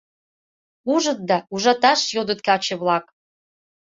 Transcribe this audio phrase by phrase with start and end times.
[0.93, 3.05] Ужыт да, ужаташ йодыт каче-влак.